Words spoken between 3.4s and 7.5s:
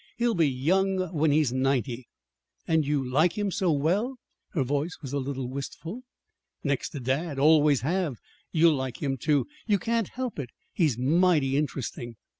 so well?" Her voice was a little wistful. "Next to dad